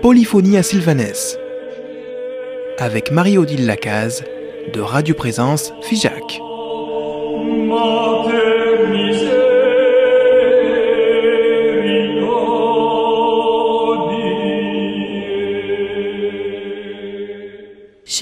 [0.00, 1.36] Polyphonie à Sylvanès
[2.78, 4.22] avec Marie-Odile Lacaze
[4.72, 6.40] de Radio Présence Figeac.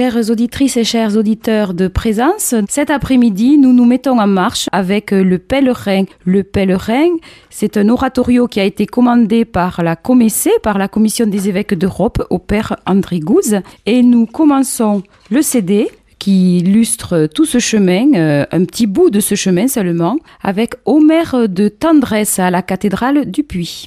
[0.01, 5.11] Chères auditrices et chers auditeurs de présence, cet après-midi, nous nous mettons en marche avec
[5.11, 6.05] le pèlerin.
[6.25, 7.11] Le pèlerin,
[7.51, 11.75] c'est un oratorio qui a été commandé par la COMEC, par la Commission des évêques
[11.75, 13.61] d'Europe, au père André Gouze.
[13.85, 19.21] Et nous commençons le CD qui illustre tout ce chemin, euh, un petit bout de
[19.21, 23.87] ce chemin seulement, avec Homère de tendresse à la cathédrale du Puy.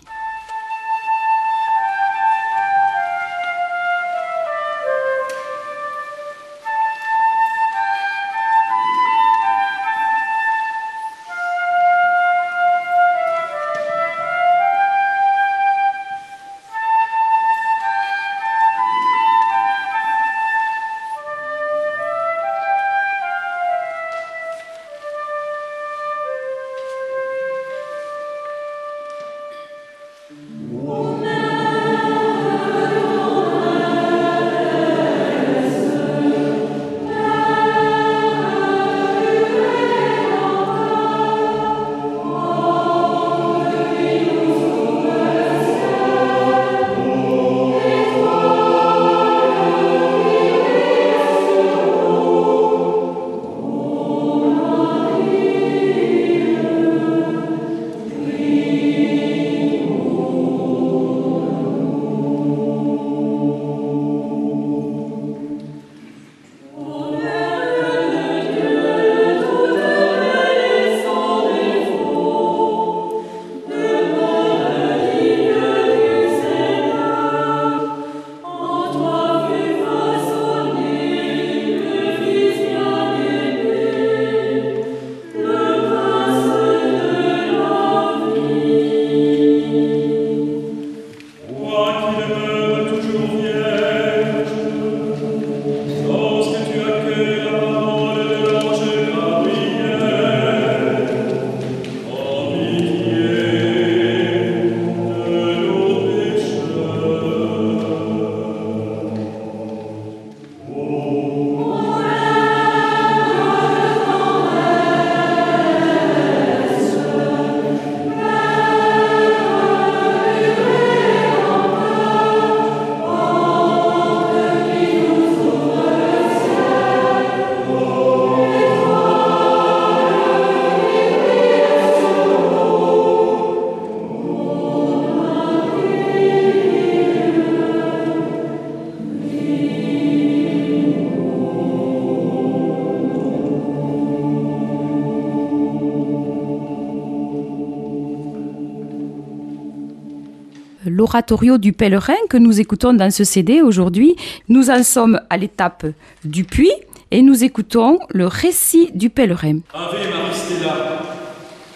[151.03, 154.16] L'oratorio du pèlerin que nous écoutons dans ce CD aujourd'hui.
[154.47, 155.86] Nous en sommes à l'étape
[156.24, 156.72] du puits
[157.12, 159.58] et nous écoutons le récit du pèlerin.
[159.74, 161.03] Ave Maristella,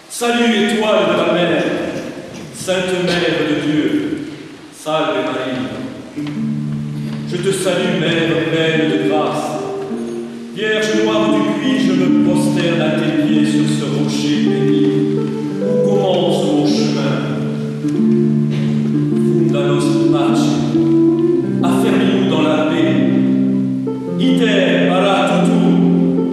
[0.09, 1.63] salut étoile de la mer,
[2.55, 4.17] Sainte Mère de Dieu,
[4.73, 6.25] salve Marie.
[7.29, 9.59] Je te salue, Mère pleine de grâce.
[10.55, 14.66] Vierge noire du puits, je me prosterne à tes pieds sur ce rocher
[24.37, 26.31] Iter paratutum,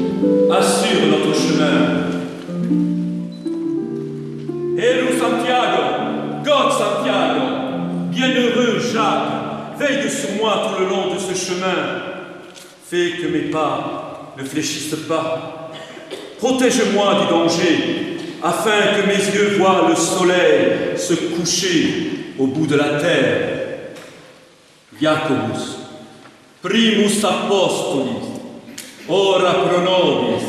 [0.53, 2.05] assure notre chemin.
[4.77, 5.83] Héros Santiago,
[6.45, 7.47] God Santiago,
[8.11, 12.03] bienheureux Jacques, veille sur moi tout le long de ce chemin.
[12.87, 15.71] Fais que mes pas ne fléchissent pas.
[16.39, 22.77] Protège-moi du danger, afin que mes yeux voient le soleil se coucher au bout de
[22.77, 23.51] la terre.
[25.01, 25.84] Jacobus,
[26.65, 28.25] primus apostolis,
[29.07, 30.43] ora pro nobis,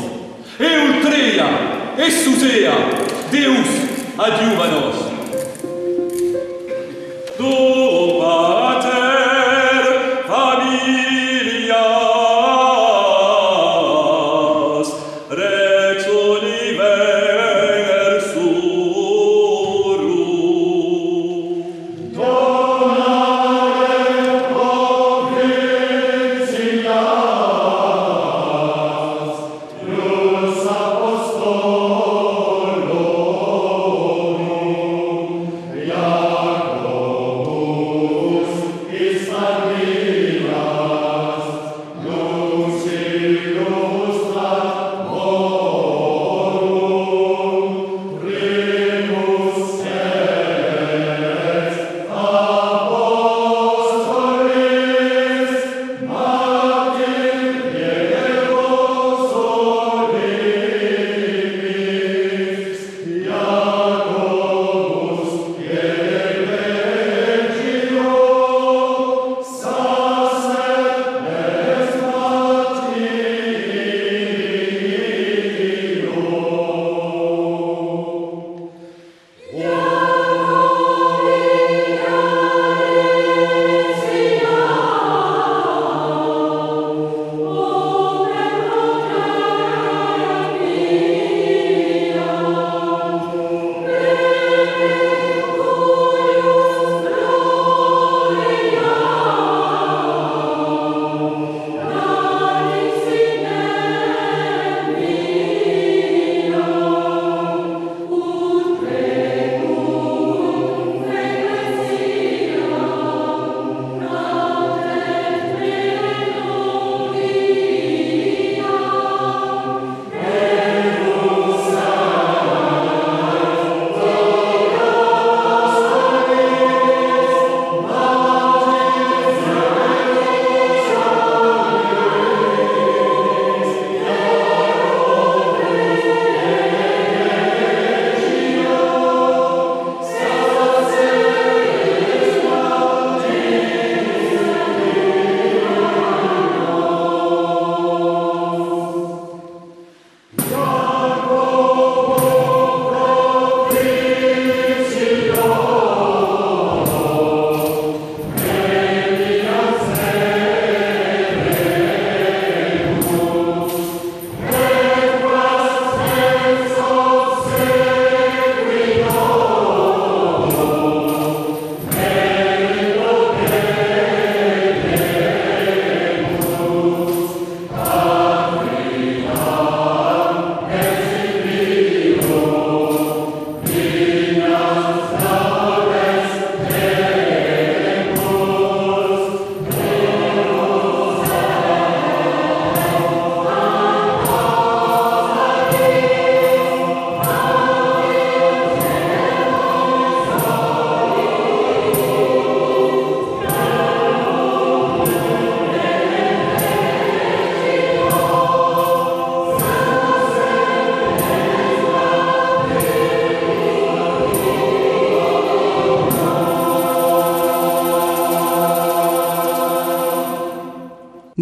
[0.58, 2.72] Eultrea, Essusea,
[3.30, 3.68] Deus
[4.16, 5.05] adiuva nos.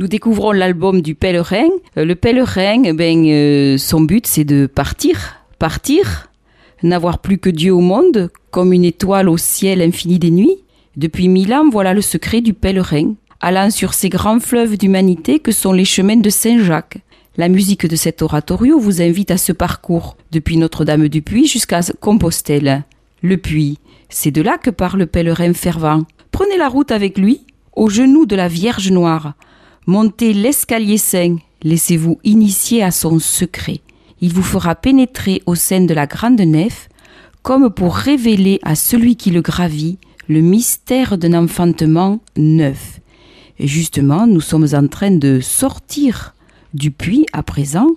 [0.04, 1.70] Nous découvrons l'album du pèlerin.
[1.96, 6.30] Euh, le pèlerin, eh ben, euh, son but c'est de partir, partir,
[6.82, 10.58] n'avoir plus que Dieu au monde, comme une étoile au ciel infini des nuits.
[10.98, 15.52] Depuis mille ans, voilà le secret du pèlerin, allant sur ces grands fleuves d'humanité que
[15.52, 16.98] sont les chemins de Saint-Jacques.
[17.38, 21.80] La musique de cet oratorio vous invite à ce parcours, depuis Notre-Dame du Puy jusqu'à
[21.98, 22.84] Compostelle.
[23.22, 23.78] Le Puy,
[24.10, 26.02] c'est de là que part le pèlerin fervent.
[26.30, 27.40] Prenez la route avec lui,
[27.72, 29.32] au genou de la Vierge Noire.
[29.86, 33.80] Montez l'escalier saint, laissez-vous initier à son secret.
[34.22, 36.88] Il vous fera pénétrer au sein de la grande nef,
[37.42, 43.00] comme pour révéler à celui qui le gravit le mystère d'un enfantement neuf.
[43.58, 46.34] Et justement, nous sommes en train de sortir
[46.72, 47.88] du puits à présent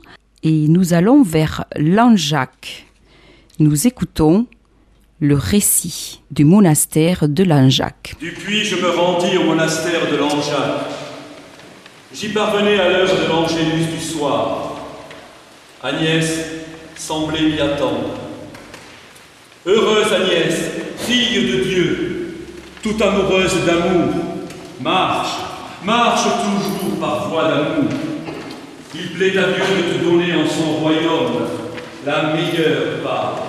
[0.44, 2.86] et nous allons vers l'Anjac.
[3.60, 4.46] Nous écoutons
[5.22, 8.16] le récit du monastère de l'Anjac.
[8.20, 10.97] Du puits, je me rendis au monastère de l'Anjac.
[12.20, 14.72] J'y parvenais à l'heure de l'Angélus du soir.
[15.84, 16.26] Agnès
[16.96, 18.16] semblait m'y attendre.
[19.68, 20.56] Heureuse Agnès,
[20.98, 22.38] fille de Dieu,
[22.82, 24.16] toute amoureuse d'amour,
[24.82, 25.36] marche,
[25.84, 27.92] marche toujours par voie d'amour.
[28.96, 31.48] Il plaît à Dieu de te donner en son royaume
[32.04, 33.44] la meilleure part.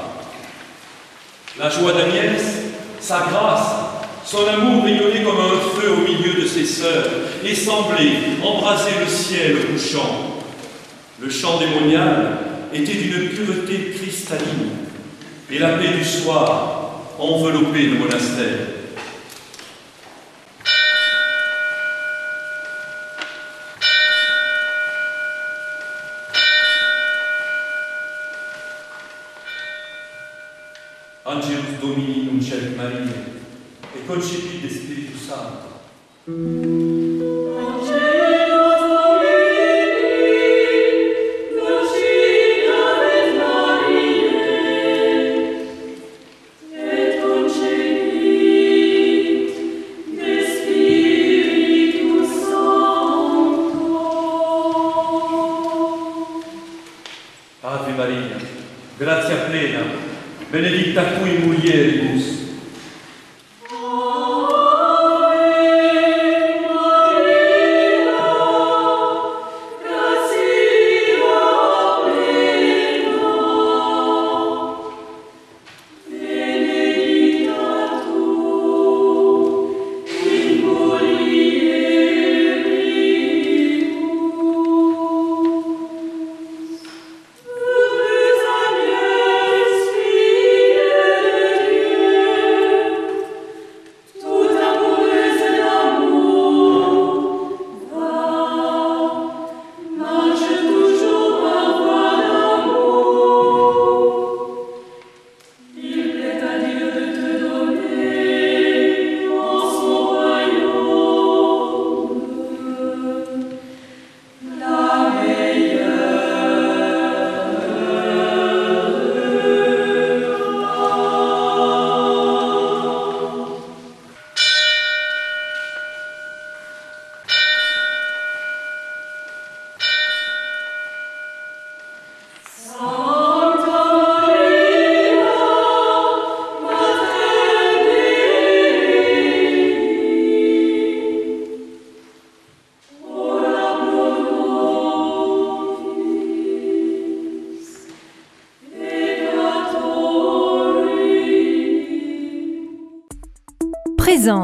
[1.58, 2.42] La joie d'Agnès,
[3.00, 3.87] sa grâce,
[4.30, 7.08] son amour rayonnait comme un feu au milieu de ses sœurs
[7.42, 8.12] et semblait
[8.44, 10.36] embraser le ciel couchant.
[11.18, 12.38] Le chant démonial
[12.74, 14.68] était d'une pureté cristalline
[15.50, 18.77] et la paix du soir enveloppait le monastère.
[35.28, 35.38] サー
[36.24, 36.97] ト。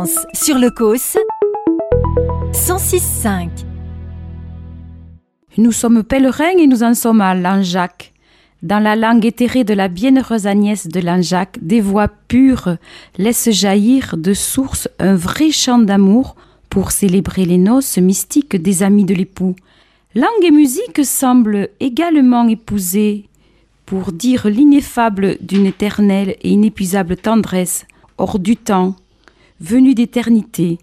[0.05, 1.17] Sur le COS
[2.53, 3.49] 106.5.
[5.57, 8.13] Nous sommes pèlerins et nous en sommes à Lanjac.
[8.63, 12.77] Dans la langue éthérée de la bienheureuse Agnès de Lanjac, des voix pures
[13.17, 16.37] laissent jaillir de source un vrai chant d'amour
[16.69, 19.55] pour célébrer les noces mystiques des amis de l'époux.
[20.15, 23.25] Langue et musique semblent également épouser
[23.87, 27.87] pour dire l'ineffable d'une éternelle et inépuisable tendresse
[28.19, 28.97] hors du temps,
[29.61, 30.79] venue d'éternité,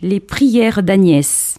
[0.00, 1.58] les prières d'Agnès.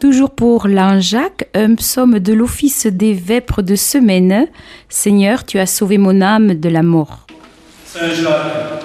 [0.00, 4.46] Toujours pour l'ange Jacques, un psaume de l'office des vêpres de semaine.
[4.88, 7.26] Seigneur, tu as sauvé mon âme de la mort.
[7.84, 8.82] Saint Jacques,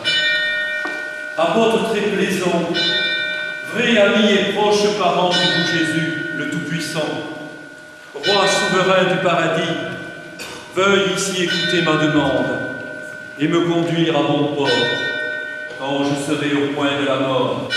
[1.37, 2.69] apôtre très plaisant,
[3.73, 6.99] vrai ami et proche parent de nous Jésus, le Tout-Puissant,
[8.13, 9.71] roi souverain du paradis,
[10.75, 12.45] veuille ici écouter ma demande
[13.39, 14.67] et me conduire à mon port
[15.79, 17.69] quand je serai au point de la mort.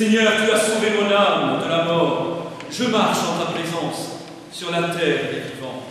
[0.00, 2.52] Seigneur, tu as sauvé mon âme de la mort.
[2.70, 4.12] Je marche en ta présence
[4.50, 5.82] sur la terre des vivants.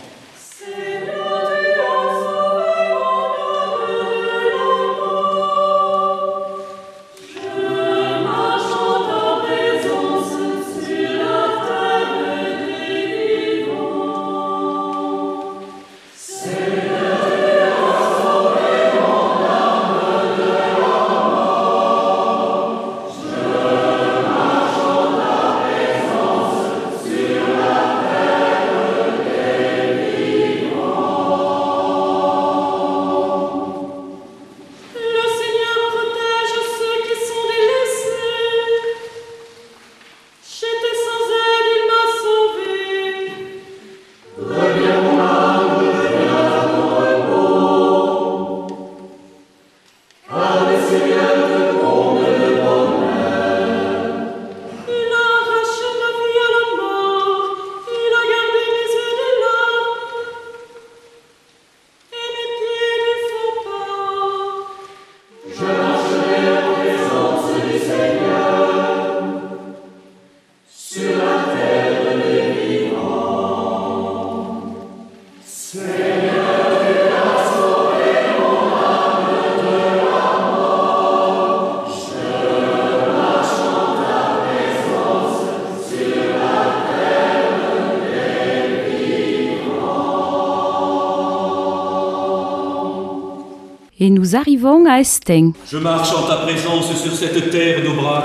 [94.02, 95.52] Et nous arrivons à Estaing.
[95.70, 98.24] Je marche en ta présence sur cette terre d'Aubrac,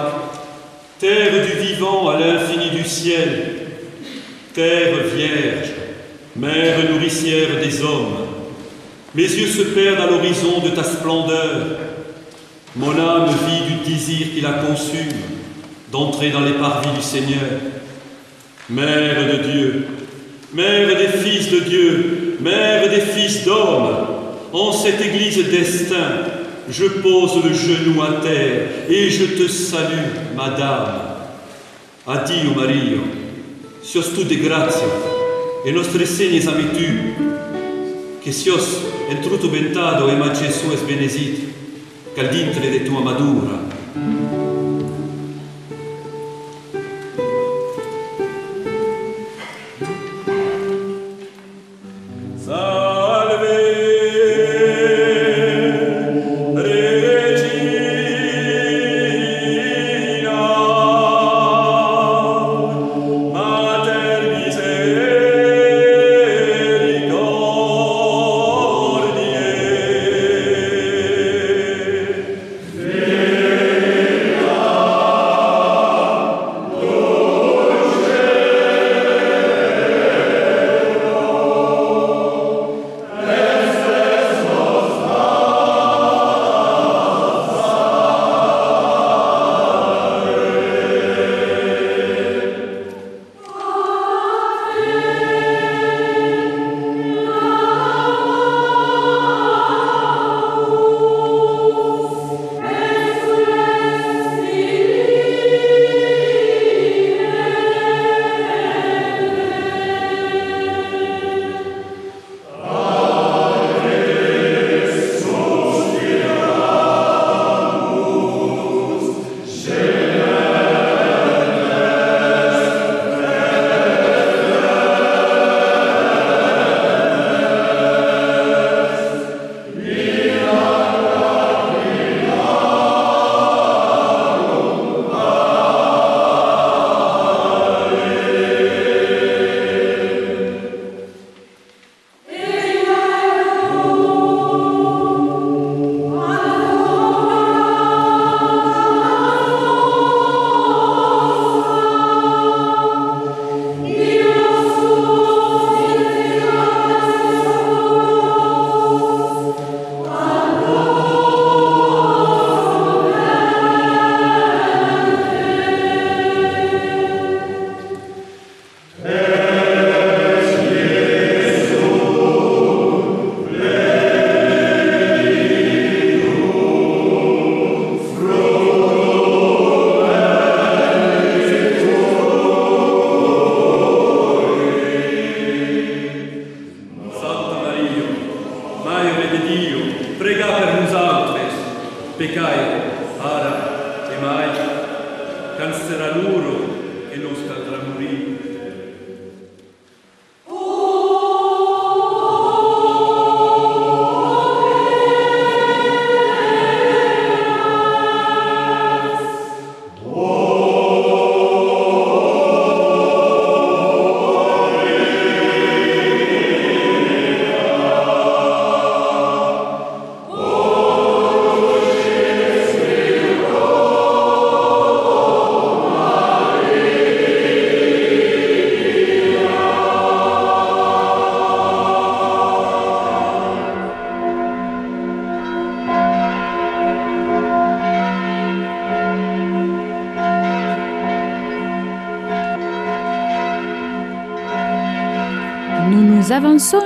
[0.98, 3.56] terre du vivant à l'infini du ciel,
[4.54, 5.72] terre vierge,
[6.38, 8.16] mère nourricière des hommes.
[9.14, 11.78] Mes yeux se perdent à l'horizon de ta splendeur.
[12.78, 15.12] Mon âme vit du désir qui la consume,
[15.92, 17.60] d'entrer dans les parvis du Seigneur.
[18.70, 19.88] Mère de Dieu,
[20.54, 24.05] Mère des fils de Dieu, Mère des fils d'hommes,
[24.54, 26.24] en cette église destin,
[26.70, 31.16] je pose le genou à terre et je te salue, Madame.
[32.08, 33.02] Addio Maria,
[33.82, 34.86] sios tu de gratia,
[35.66, 37.16] e nostre segnes ami tu,
[38.24, 41.50] que sios en truto ventado e ma Gesù es benesit,
[42.16, 43.58] cal dintre de tua madura.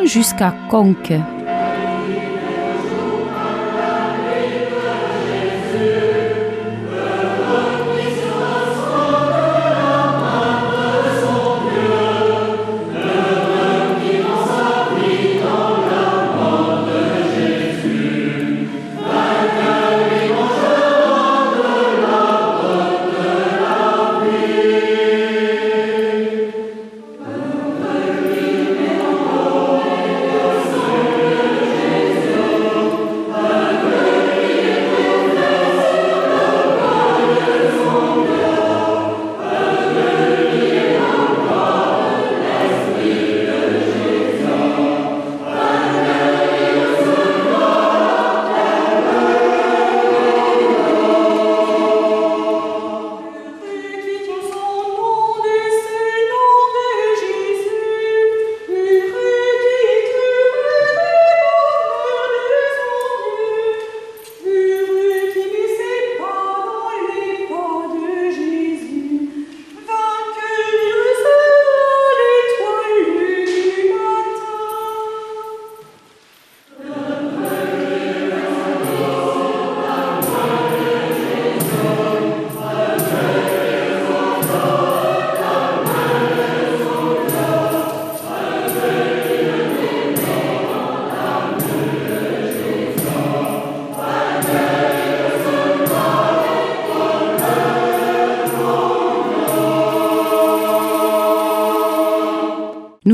[0.05, 1.13] Jusqu'à Conques.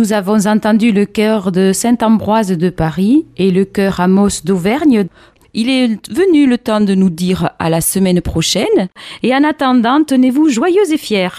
[0.05, 5.07] Nous avons entendu le chœur de Saint-Ambroise de Paris et le chœur Amos d'Auvergne.
[5.55, 8.89] Il est venu le temps de nous dire à la semaine prochaine.
[9.23, 11.29] Et en attendant, tenez-vous joyeux et fiers.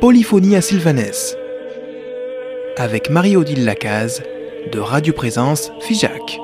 [0.00, 1.36] Polyphonie à Sylvanès.
[2.76, 4.20] Avec Marie-Odile Lacaze
[4.72, 6.40] de Radio Présence Figeac.